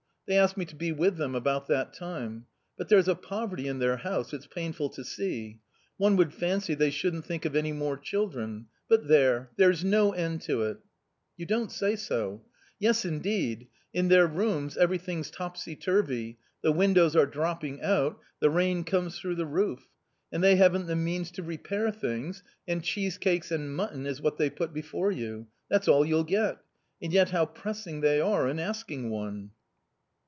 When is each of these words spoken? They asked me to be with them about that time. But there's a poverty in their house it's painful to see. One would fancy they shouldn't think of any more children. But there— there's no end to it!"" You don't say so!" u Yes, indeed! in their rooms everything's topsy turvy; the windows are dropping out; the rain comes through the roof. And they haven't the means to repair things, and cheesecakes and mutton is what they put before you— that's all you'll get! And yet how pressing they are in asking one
They 0.27 0.37
asked 0.39 0.55
me 0.55 0.63
to 0.67 0.77
be 0.77 0.93
with 0.93 1.17
them 1.17 1.35
about 1.35 1.67
that 1.67 1.91
time. 1.93 2.45
But 2.77 2.87
there's 2.87 3.09
a 3.09 3.15
poverty 3.15 3.67
in 3.67 3.79
their 3.79 3.97
house 3.97 4.33
it's 4.33 4.47
painful 4.47 4.87
to 4.91 5.03
see. 5.03 5.59
One 5.97 6.15
would 6.15 6.33
fancy 6.33 6.73
they 6.73 6.89
shouldn't 6.89 7.25
think 7.25 7.43
of 7.43 7.53
any 7.53 7.73
more 7.73 7.97
children. 7.97 8.67
But 8.87 9.09
there— 9.09 9.49
there's 9.57 9.83
no 9.83 10.13
end 10.13 10.41
to 10.43 10.61
it!"" 10.63 10.77
You 11.37 11.45
don't 11.45 11.69
say 11.69 11.97
so!" 11.97 12.29
u 12.29 12.41
Yes, 12.79 13.03
indeed! 13.03 13.67
in 13.93 14.07
their 14.07 14.25
rooms 14.25 14.77
everything's 14.77 15.29
topsy 15.31 15.75
turvy; 15.75 16.37
the 16.61 16.71
windows 16.71 17.13
are 17.13 17.25
dropping 17.25 17.81
out; 17.81 18.17
the 18.39 18.49
rain 18.49 18.85
comes 18.85 19.19
through 19.19 19.35
the 19.35 19.45
roof. 19.45 19.85
And 20.31 20.41
they 20.41 20.55
haven't 20.55 20.85
the 20.87 20.95
means 20.95 21.31
to 21.31 21.43
repair 21.43 21.91
things, 21.91 22.41
and 22.65 22.81
cheesecakes 22.81 23.51
and 23.51 23.75
mutton 23.75 24.05
is 24.05 24.21
what 24.21 24.37
they 24.37 24.49
put 24.49 24.71
before 24.73 25.11
you— 25.11 25.47
that's 25.69 25.89
all 25.89 26.05
you'll 26.05 26.23
get! 26.23 26.57
And 27.01 27.11
yet 27.11 27.31
how 27.31 27.47
pressing 27.47 27.99
they 27.99 28.21
are 28.21 28.47
in 28.47 28.59
asking 28.59 29.09
one 29.09 29.51